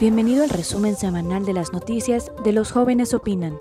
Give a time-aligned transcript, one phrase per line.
[0.00, 3.58] Bienvenido al resumen semanal de las noticias de Los Jóvenes Opinan.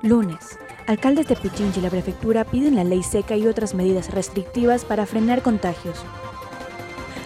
[0.00, 0.58] Lunes.
[0.86, 5.04] Alcaldes de Pichincha y la prefectura piden la ley seca y otras medidas restrictivas para
[5.04, 5.98] frenar contagios.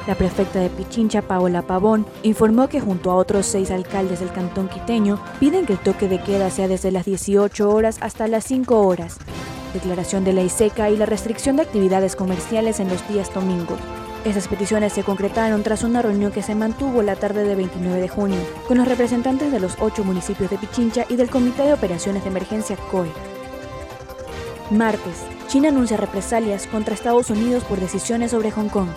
[0.08, 4.69] La prefecta de Pichincha, Paola Pavón, informó que junto a otros seis alcaldes del cantón
[4.69, 8.80] quiteño piden que el toque de queda sea desde las 18 horas hasta las 5
[8.80, 9.19] horas,
[9.72, 13.78] declaración de ley seca y la restricción de actividades comerciales en los días domingos.
[14.25, 18.09] Esas peticiones se concretaron tras una reunión que se mantuvo la tarde de 29 de
[18.09, 22.23] junio con los representantes de los ocho municipios de Pichincha y del Comité de Operaciones
[22.24, 23.12] de Emergencia COE.
[24.70, 28.88] Martes, China anuncia represalias contra Estados Unidos por decisiones sobre Hong Kong.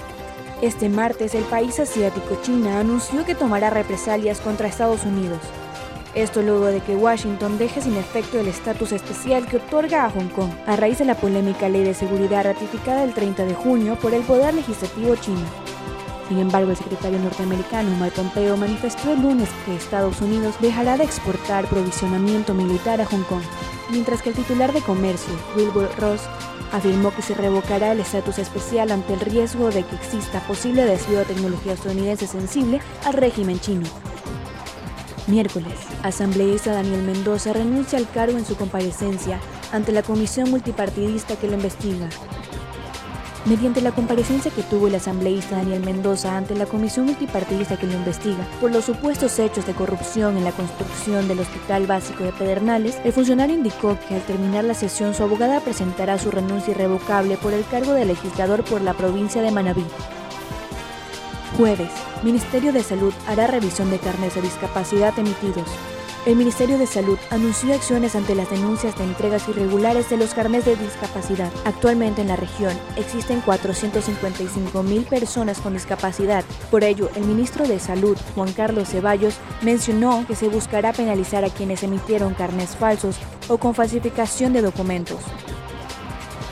[0.61, 5.41] Este martes, el país asiático China anunció que tomará represalias contra Estados Unidos
[6.21, 10.29] esto luego de que Washington deje sin efecto el estatus especial que otorga a Hong
[10.29, 14.13] Kong, a raíz de la polémica ley de seguridad ratificada el 30 de junio por
[14.13, 15.45] el Poder Legislativo chino.
[16.27, 21.03] Sin embargo, el secretario norteamericano Mike Pompeo manifestó el lunes que Estados Unidos dejará de
[21.03, 23.43] exportar provisionamiento militar a Hong Kong,
[23.91, 26.21] mientras que el titular de comercio, Wilbur Ross,
[26.71, 31.19] afirmó que se revocará el estatus especial ante el riesgo de que exista posible desvío
[31.19, 33.87] de tecnología estadounidense sensible al régimen chino.
[35.27, 39.41] Miércoles, asambleísta Daniel Mendoza renuncia al cargo en su comparecencia
[39.73, 42.07] ante la comisión multipartidista que lo investiga.
[43.45, 47.93] Mediante la comparecencia que tuvo el asambleísta Daniel Mendoza ante la comisión multipartidista que lo
[47.93, 52.97] investiga por los supuestos hechos de corrupción en la construcción del Hospital Básico de Pedernales,
[53.03, 57.53] el funcionario indicó que al terminar la sesión su abogada presentará su renuncia irrevocable por
[57.53, 59.85] el cargo de legislador por la provincia de Manabí.
[61.57, 61.89] Jueves,
[62.21, 65.67] Ministerio de Salud hará revisión de carnes de discapacidad emitidos.
[66.27, 70.65] El Ministerio de Salud anunció acciones ante las denuncias de entregas irregulares de los carnes
[70.65, 71.51] de discapacidad.
[71.65, 76.45] Actualmente en la región existen 455 mil personas con discapacidad.
[76.69, 81.49] Por ello, el ministro de Salud, Juan Carlos Ceballos, mencionó que se buscará penalizar a
[81.49, 83.15] quienes emitieron carnes falsos
[83.47, 85.21] o con falsificación de documentos.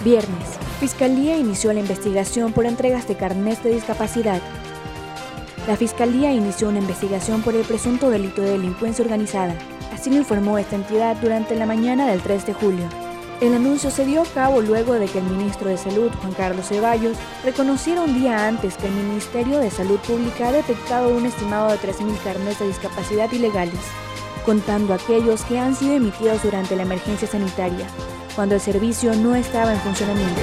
[0.03, 4.41] Viernes, Fiscalía inició la investigación por entregas de carnes de discapacidad
[5.67, 9.55] la Fiscalía inició una investigación por el presunto delito de delincuencia organizada.
[9.91, 12.85] Así lo informó esta entidad durante la mañana del 3 de julio.
[13.41, 16.67] El anuncio se dio a cabo luego de que el ministro de Salud, Juan Carlos
[16.67, 21.69] Ceballos, reconociera un día antes que el Ministerio de Salud Pública ha detectado un estimado
[21.69, 23.79] de 13.000 carnes de discapacidad ilegales,
[24.45, 27.87] contando aquellos que han sido emitidos durante la emergencia sanitaria,
[28.35, 30.41] cuando el servicio no estaba en funcionamiento.